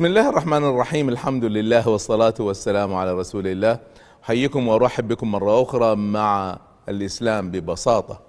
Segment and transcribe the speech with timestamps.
[0.00, 1.08] بسم الله الرحمن الرحيم.
[1.08, 3.78] الحمد لله والصلاة والسلام على رسول الله.
[4.24, 6.58] أحييكم وأرحب بكم مرة أخرى مع
[6.88, 8.20] الإسلام ببساطة.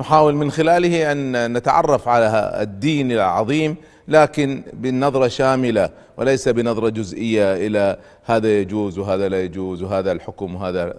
[0.00, 3.76] نحاول من خلاله أن نتعرف على الدين العظيم
[4.08, 10.94] لكن بنظرة شاملة وليس بنظرة جزئية إلى هذا يجوز وهذا لا يجوز وهذا الحكم وهذا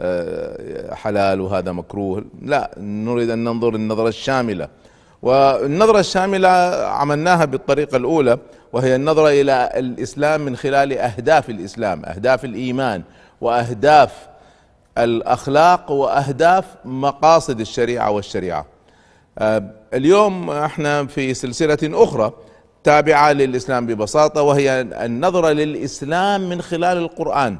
[0.00, 2.24] آه، حلال وهذا مكروه.
[2.42, 4.68] لا نريد أن ننظر النظرة الشاملة.
[5.22, 6.48] والنظرة الشاملة
[6.86, 8.38] عملناها بالطريقة الأولى
[8.72, 13.02] وهي النظرة إلى الإسلام من خلال أهداف الإسلام أهداف الإيمان
[13.40, 14.12] وأهداف
[14.98, 18.66] الأخلاق وأهداف مقاصد الشريعة والشريعة.
[19.38, 19.62] آه،
[19.94, 22.32] اليوم إحنا في سلسلة أخرى
[22.84, 27.56] تابعة للإسلام ببساطة وهي النظرة للإسلام من خلال القرآن.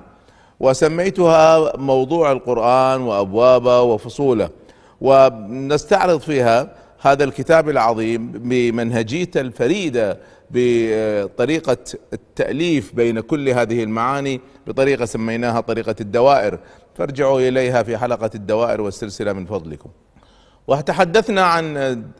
[0.60, 4.48] وسميتها موضوع القرآن وأبوابه وفصوله.
[5.00, 6.68] ونستعرض فيها
[7.02, 10.18] هذا الكتاب العظيم بمنهجيته الفريدة
[10.50, 11.76] بطريقة
[12.12, 16.58] التأليف بين كل هذه المعاني بطريقة سميناها طريقة الدوائر.
[16.94, 19.90] فارجعوا إليها في حلقة الدوائر والسلسلة من فضلكم.
[20.66, 21.76] وتحدثنا عن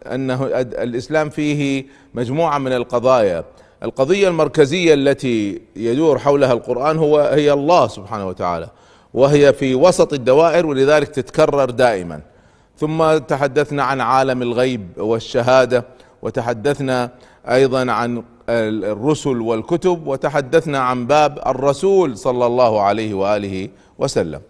[0.06, 1.84] أنه الإسلام فيه
[2.14, 3.44] مجموعة من القضايا.
[3.82, 8.68] القضية المركزية التي يدور حولها القرآن هو هي الله سبحانه وتعالى
[9.14, 12.20] وهي في وسط الدوائر ولذلك تتكرر دائما.
[12.80, 15.84] ثم تحدثنا عن عالم الغيب والشهادة
[16.22, 17.10] وتحدثنا
[17.48, 24.40] أيضا عن الرسل والكتب وتحدثنا عن باب الرسول صلى الله عليه وآله وسلم.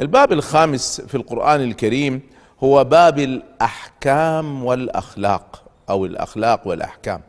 [0.00, 2.20] الباب الخامس في القرآن الكريم
[2.64, 7.20] هو باب الأحكام والأخلاق أو الأخلاق والأحكام.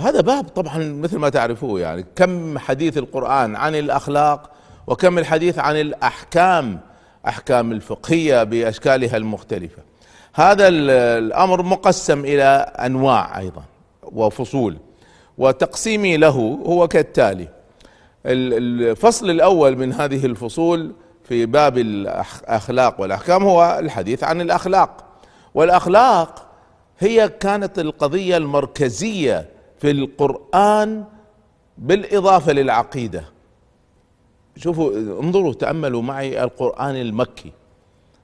[0.00, 4.50] هذا باب طبعا مثل ما تعرفوه يعني كم حديث القرآن عن الأخلاق
[4.86, 6.80] وكم الحديث عن الأحكام
[7.28, 9.82] أحكام الفقهية بأشكالها المختلفة.
[10.34, 12.42] هذا الأمر مقسم إلى
[12.78, 13.62] أنواع أيضا
[14.02, 14.76] وفصول
[15.38, 17.48] وتقسيمي له هو كالتالي.
[18.26, 20.92] الفصل الأول من هذه الفصول
[21.24, 25.04] في باب الأخلاق والأحكام هو الحديث عن الأخلاق.
[25.54, 26.46] والأخلاق
[26.98, 29.46] هي كانت القضية المركزية
[29.78, 31.04] في القرآن
[31.78, 33.24] بالإضافة للعقيدة.
[34.58, 37.52] شوفوا انظروا تأملوا معي القرآن المكي.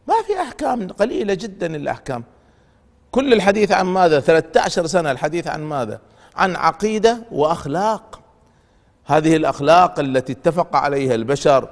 [0.09, 2.25] ما في أحكام قليلة جدا الأحكام.
[3.11, 6.01] كل الحديث عن ماذا؟ 13 سنة الحديث عن ماذا؟
[6.37, 8.21] عن عقيدة وأخلاق.
[9.07, 11.69] هذه الأخلاق التي اتفق عليها البشر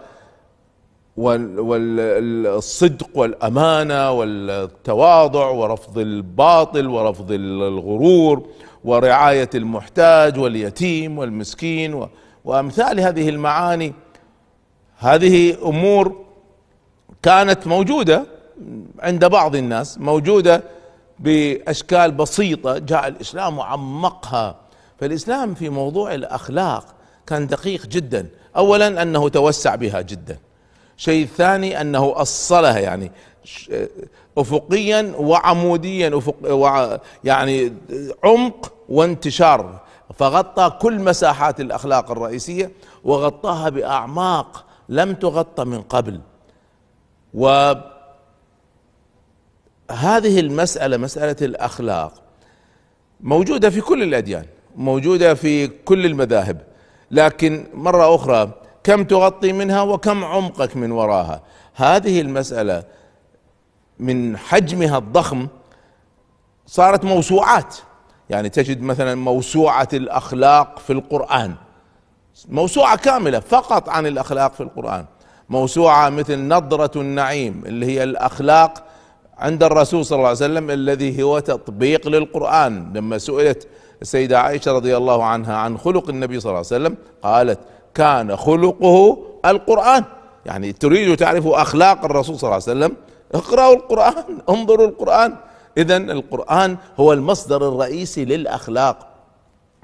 [1.16, 8.48] والصدق والأمانة والتواضع ورفض الباطل ورفض الغرور
[8.84, 12.08] ورعاية المحتاج واليتيم والمسكين
[12.44, 13.94] وأمثال هذه المعاني.
[15.02, 16.24] هذه أمور
[17.22, 18.26] كانت موجودة
[19.00, 20.62] عند بعض الناس موجودة
[21.18, 24.56] بأشكال بسيطة جاء الإسلام وعمقها.
[25.00, 26.86] فالإسلام في موضوع الأخلاق
[27.26, 28.28] كان دقيق جدا.
[28.56, 30.38] اولا أنه توسع بها جدا.
[30.96, 33.12] شيء ثاني أنه أصلها يعني
[34.38, 36.34] افقيا وعموديا افق
[37.24, 37.72] يعني
[38.24, 39.80] عمق وانتشار.
[40.14, 42.70] فغطى كل مساحات الأخلاق الرئيسية
[43.04, 46.20] وغطاها بأعماق لم تغطى من قبل.
[47.34, 47.90] وهذه
[50.40, 52.22] المسألة مسألة الأخلاق
[53.20, 56.62] موجودة في كل الأديان موجودة في كل المذاهب
[57.10, 58.52] لكن مرة أخرى
[58.84, 61.42] كم تغطي منها وكم عمقك من وراها؟
[61.74, 62.84] هذه المسألة
[63.98, 65.48] من حجمها الضخم
[66.66, 67.76] صارت موسوعات.
[68.30, 71.54] يعني تجد مثلا موسوعة الأخلاق في القرآن.
[72.48, 75.04] موسوعة كاملة فقط عن الأخلاق في القرآن.
[75.48, 78.84] موسوعة مثل نظرة النعيم اللي هي الأخلاق
[79.38, 82.92] عند الرسول صلى الله عليه وسلم الذي هو تطبيق للقرآن.
[82.94, 83.68] لما سئلت
[84.02, 87.58] السيدة عائشة رضي الله عنها عن خلق النبي صلى الله عليه وسلم قالت
[87.94, 90.04] كان خلقه القرآن.
[90.46, 92.96] يعني تريد تعرف أخلاق الرسول صلى الله عليه وسلم؟
[93.34, 95.36] اقرأوا القرآن انظروا القرآن.
[95.78, 99.08] إذا القرآن هو المصدر الرئيسي للأخلاق.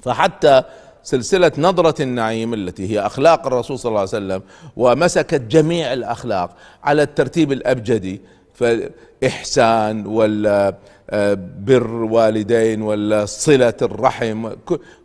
[0.02, 0.62] فحتى
[1.02, 4.42] سلسلة نظرة النعيم التي هي أخلاق الرسول صلى الله عليه وسلم
[4.76, 8.20] ومسكت جميع الأخلاق على الترتيب الأبجدي
[8.54, 10.74] فإحسان ولا
[11.10, 14.50] آه، بر والدين ولا صلة الرحم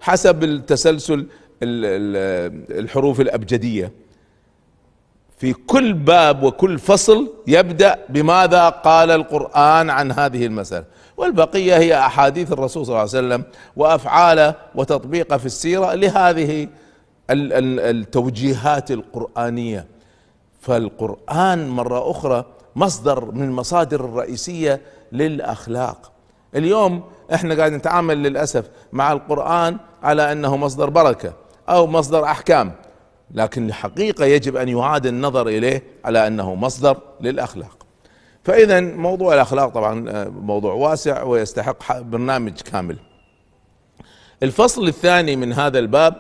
[0.02, 1.28] حسب التسلسل
[1.64, 3.92] الحروف الأبجدية.
[5.38, 10.86] في كل باب وكل فصل يبدأ بماذا قال القرآن عن هذه المسألة.
[11.18, 13.44] والبقية هي أحاديث الرسول صلى الله عليه وسلم
[13.76, 16.68] وأفعاله وتطبيقه في السيرة لهذه
[17.30, 19.88] التوجيهات القرآنية.
[20.62, 22.46] فالقرآن مرة أخرى
[22.76, 24.82] مصدر من المصادر الرئيسية
[25.12, 26.12] للأخلاق.
[26.56, 31.34] اليوم إحنا قاعد نتعامل للأسف مع القرآن على أنه مصدر بركة
[31.70, 32.72] أو مصدر أحكام
[33.32, 37.83] لكن الحقيقة يجب أن يعاد النظر إليه على أنه مصدر للأخلاق.
[38.44, 42.98] فإذا موضوع الأخلاق طبعا آه، موضوع واسع ويستحق برنامج كامل.
[44.44, 46.16] الفصل الثاني من هذا الباب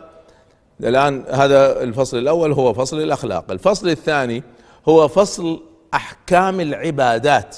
[0.84, 3.52] الآن هذا الفصل الأول هو فصل الأخلاق.
[3.52, 4.44] الفصل الثاني
[4.90, 7.58] هو فصل أحكام العبادات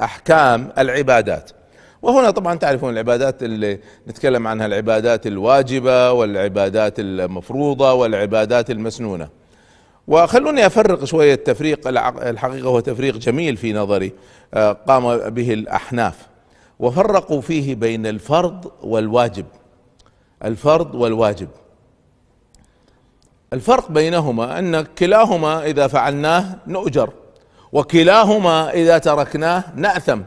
[0.00, 1.50] أحكام العبادات.
[2.02, 9.28] وهنا طبعا تعرفون العبادات اللي نتكلم عنها العبادات الواجبة والعبادات المفروضة والعبادات المسنونة.
[10.08, 11.88] وخلوني أفرق شوية تفريق
[12.28, 14.12] الحقيقة هو تفريق جميل في نظري
[14.54, 16.26] آه، قام به الأحناف.
[16.78, 19.46] وفرقوا فيه بين الفرض والواجب
[20.44, 21.48] الفرض والواجب.
[23.52, 27.10] الفرق بينهما أن كلاهما إذا فعلناه نؤجر
[27.72, 30.22] وكلاهما إذا تركناه نأثم.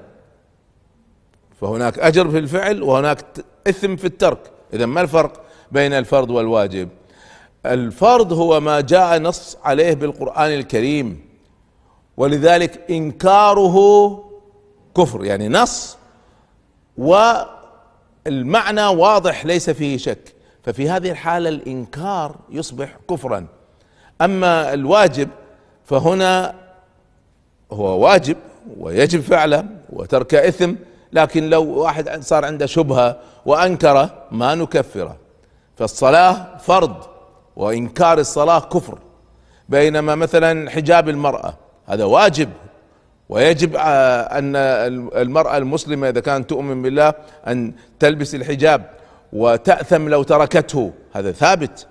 [1.62, 3.26] فهناك أجر في الفعل وهناك
[3.68, 4.52] إثم في الترك.
[4.74, 5.42] اذا ما الفرق
[5.72, 6.90] بين الفرض والواجب؟
[7.74, 11.28] الفرض هو ما جاء نص عليه بالقرآن الكريم
[12.18, 13.78] ولذلك إنكاره
[14.98, 15.98] كفر يعني نص
[16.98, 20.36] والمعنى واضح ليس فيه شك.
[20.64, 23.48] ففي هذه الحالة الإنكار يصبح كفرا.
[24.22, 25.30] أما الواجب
[25.86, 26.56] فهنا
[27.72, 28.38] هو واجب
[28.80, 30.74] ويجب فعله وترك إثم
[31.14, 35.18] لكن لو واحد صار عنده شبهة وأنكره ما نكفره.
[35.76, 37.17] فالصلاة فرض.
[37.58, 38.98] وإنكار الصلاة كفر
[39.70, 41.54] بينما مثلا حجاب المرأة
[41.86, 42.50] هذا واجب.
[43.30, 44.56] ويجب أن
[45.16, 47.14] المرأة المسلمة إذا كانت تؤمن بالله
[47.48, 48.90] أن تلبس الحجاب
[49.34, 51.88] وتأثم لو تركته هذا ثابت.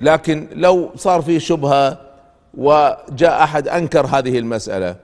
[0.00, 2.00] لكن لو صار في شبهة
[2.54, 4.96] وجاء أحد أنكر هذه المسألة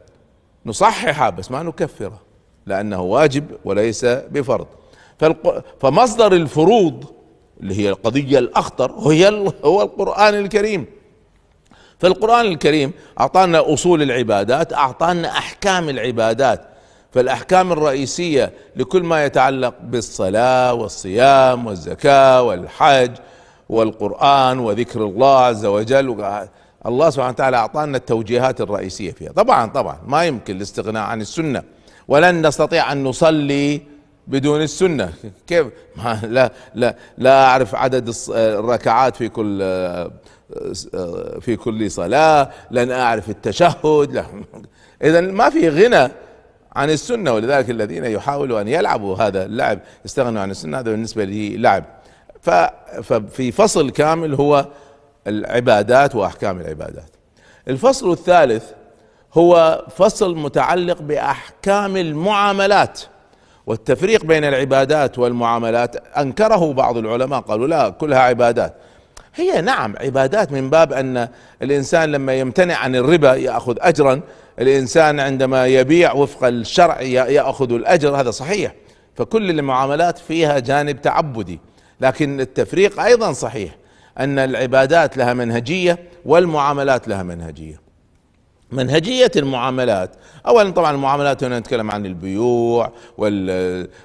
[0.67, 2.21] نصححها بس ما نكفره
[2.67, 4.67] لأنه واجب وليس بفرض.
[5.81, 7.05] فمصدر الفروض
[7.61, 10.87] اللي هي القضية الأخطر هي هو القرآن الكريم.
[11.99, 16.61] فالقرآن الكريم أعطانا أصول العبادات أعطانا أحكام العبادات.
[17.13, 23.11] فالأحكام الرئيسية لكل ما يتعلق بالصلاة والصيام والزكاة والحج
[23.69, 26.25] والقرآن وذكر الله عز وجل
[26.87, 29.33] الله سبحانه وتعالى أعطانا التوجيهات الرئيسية فيها.
[29.33, 31.63] طبعا طبعا ما يمكن الاستغناء عن السنة.
[32.09, 33.81] ولن نستطيع أن نصلي
[34.29, 35.13] بدون السنة.
[35.47, 35.67] كيف؟
[35.97, 39.59] ما لا لا لا أعرف عدد الركعات في كل
[41.41, 44.25] في كل صلاة لن أعرف التشهد
[45.03, 46.13] اذا ما في غنى
[46.77, 51.57] عن السنة ولذلك الذين يحاولوا أن يلعبوا هذا اللعب يستغنوا عن السنة هذا بالنسبة لي
[51.57, 51.85] لعب.
[53.03, 54.67] ففي فصل كامل هو
[55.27, 57.11] العبادات وأحكام العبادات.
[57.69, 58.65] الفصل الثالث
[59.35, 63.01] هو فصل متعلق بأحكام المعاملات.
[63.69, 65.97] والتفريق بين العبادات والمعاملات.
[65.97, 68.75] أنكره بعض العلماء قالوا لا كلها عبادات.
[69.35, 71.29] هي نعم عبادات من باب أن
[71.63, 74.21] الإنسان لما يمتنع عن الربا يأخذ اجرا.
[74.59, 78.75] الإنسان عندما يبيع وفق الشرع يأخذ الأجر هذا صحيح.
[79.15, 81.61] فكل المعاملات فيها جانب تعبدي.
[82.01, 83.77] لكن التفريق أيضا صحيح
[84.19, 87.88] أن العبادات لها منهجية والمعاملات لها منهجية.
[88.73, 90.11] منهجية المعاملات.
[90.47, 92.93] اولا طبعا المعاملات هنا نتكلم عن البيوع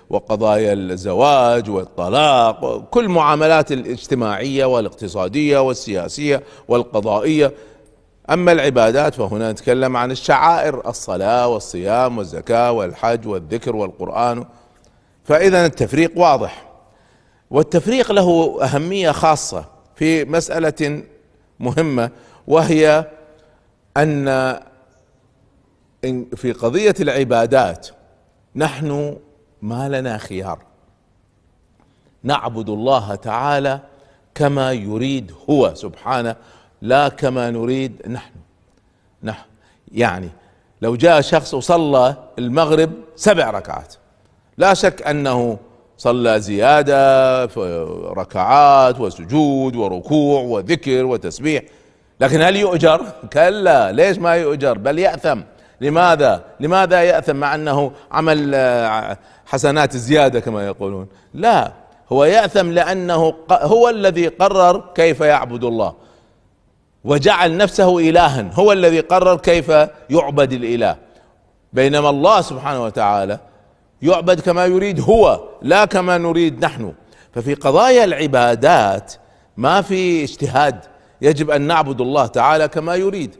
[0.10, 7.53] وقضايا الزواج والطلاق كل معاملات الاجتماعية والاقتصادية والسياسية والقضائية.
[8.29, 14.46] أما العبادات فهنا نتكلم عن الشعائر الصلاة والصيام والزكاة والحج والذكر والقرآن.
[15.24, 16.65] فاذا التفريق واضح
[17.51, 19.65] والتفريق له أهمية خاصة
[19.96, 21.03] في مسألة
[21.60, 22.10] مهمة
[22.48, 23.05] وهي
[23.97, 24.59] أن
[26.35, 27.88] في قضية العبادات
[28.55, 29.17] نحن
[29.62, 30.59] ما لنا خيار.
[32.23, 33.79] نعبد الله تعالى
[34.35, 36.35] كما يريد هو سبحانه
[36.81, 38.33] لا كما نريد نحن.
[39.23, 39.45] نحن
[39.91, 40.29] يعني
[40.81, 43.95] لو جاء شخص وصلى المغرب سبع ركعات
[44.57, 45.57] لا شك أنه
[45.97, 47.45] صلى زيادة
[48.13, 51.63] ركعات وسجود وركوع وذكر وتسبيح.
[52.20, 53.91] لكن هل يؤجر؟ كلا.
[53.91, 55.41] ليش ما يؤجر؟ بل يأثم.
[55.82, 61.72] لماذا؟ لماذا يأثم مع أنه عمل آه، حسنات زيادة كما يقولون؟ لا.
[62.12, 65.93] هو يأثم لأنه هو الذي قرر كيف يعبد الله.
[67.03, 68.50] وجعل نفسه إلها.
[68.53, 69.70] هو الذي قرر كيف
[70.10, 70.96] يعبد الإله.
[71.74, 73.39] بينما الله سبحانه وتعالى
[74.01, 76.93] يعبد كما يريد هو لا كما نريد نحن.
[77.34, 79.13] ففي قضايا العبادات
[79.58, 80.92] ما في اجتهاد.
[81.24, 83.36] يجب أن نعبد الله تعالى كما يريد.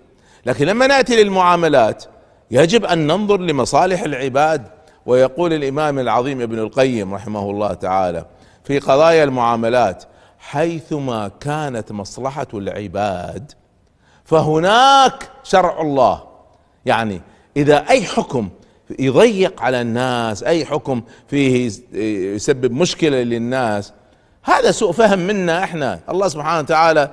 [0.46, 2.04] لكن لما نأتي للمعاملات
[2.52, 4.68] يجب أن ننظر لمصالح العباد.
[5.06, 8.26] ويقول الإمام العظيم ابن القيم رحمه الله تعالى
[8.64, 10.04] في قضايا المعاملات
[10.40, 13.52] حيثما كانت مصلحة العباد
[14.26, 16.24] فهناك شرع الله.
[16.86, 17.22] يعني
[17.58, 18.50] إذا أي حكم
[19.00, 21.72] يضيق على الناس أي حكم فيه
[22.36, 23.94] يسبب مشكلة للناس
[24.44, 26.00] هذا سوء فهم منا إحنا.
[26.10, 27.12] الله سبحانه وتعالى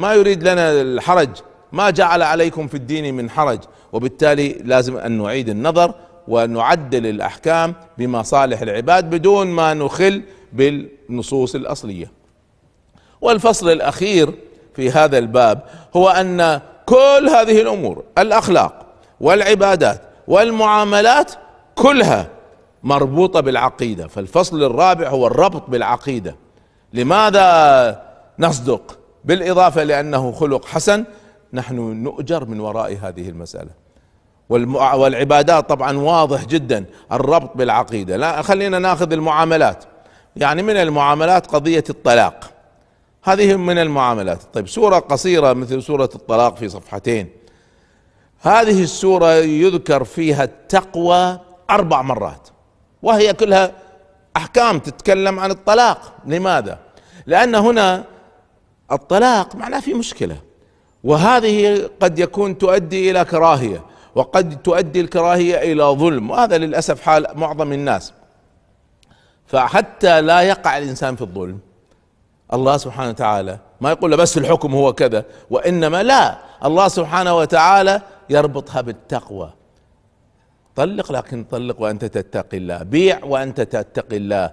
[0.00, 1.28] ما يريد لنا الحرج
[1.72, 3.58] ما جعل عليكم في الدين من حرج.
[3.92, 5.94] وبالتالي لازم أن نعيد النظر
[6.28, 12.12] ونعدل الأحكام بمصالح العباد بدون ما نخل بالنصوص الأصلية.
[13.20, 14.34] والفصل الأخير
[14.74, 15.62] في هذا الباب
[15.96, 18.86] هو أن كل هذه الأمور الأخلاق
[19.20, 21.32] والعبادات والمعاملات
[21.74, 22.28] كلها
[22.82, 24.08] مربوطة بالعقيدة.
[24.08, 26.36] فالفصل الرابع هو الربط بالعقيدة.
[26.92, 28.02] لماذا
[28.38, 31.04] نصدق؟ بالإضافة لأنه خلق حسن
[31.52, 33.70] نحن نؤجر من وراء هذه المسألة.
[34.48, 38.16] والعبادات طبعا واضح جدا الربط بالعقيدة.
[38.16, 39.84] لا خلينا ناخذ المعاملات.
[40.36, 42.50] يعني من المعاملات قضية الطلاق.
[43.22, 44.42] هذه من المعاملات.
[44.54, 47.28] طيب سورة قصيرة مثل سورة الطلاق في صفحتين.
[48.40, 51.38] هذه السورة يذكر فيها التقوى
[51.70, 52.48] أربع مرات.
[53.02, 53.72] وهي كلها
[54.36, 56.12] أحكام تتكلم عن الطلاق.
[56.26, 56.78] لماذا؟
[57.26, 58.04] لأن هنا
[58.92, 60.36] الطلاق معناه في مشكلة.
[61.04, 67.72] وهذه قد يكون تؤدي إلى كراهية وقد تؤدي الكراهية إلى ظلم وهذا للأسف حال معظم
[67.72, 68.12] الناس.
[69.46, 71.58] فحتى لا يقع الإنسان في الظلم
[72.52, 78.80] الله سبحانه وتعالى ما يقول بس الحكم هو كذا وإنما لا الله سبحانه وتعالى يربطها
[78.80, 79.52] بالتقوى.
[80.76, 84.50] طلق لكن طلق وأنت تتقي الله بيع وأنت تتقي الله.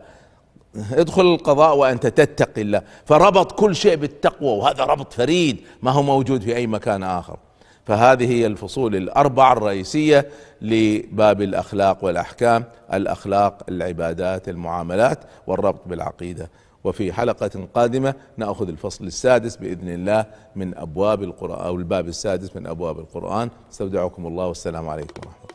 [0.92, 2.82] ادخل القضاء وأنت تتقي الله.
[3.06, 7.38] فربط كل شيء بالتقوى وهذا ربط فريد ما هو موجود في أي مكان آخر.
[7.86, 10.30] فهذه هي الفصول الاربع الرئيسية
[10.62, 12.64] لباب الأخلاق والأحكام.
[12.94, 16.50] الأخلاق العبادات المعاملات والربط بالعقيدة.
[16.84, 22.68] وفي حلقة قادمة نأخذ الفصل السادس بإذن الله من أبواب القرآن أو الباب السادس من
[22.68, 23.50] أبواب القرآن.
[23.72, 25.48] استودعكم الله والسلام عليكم ورحمة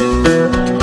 [0.00, 0.75] الله.